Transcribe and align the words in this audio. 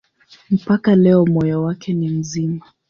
Mpaka 0.51 0.95
leo 0.95 1.25
moyo 1.25 1.63
wake 1.63 1.93
ni 1.93 2.09
mzima. 2.09 2.65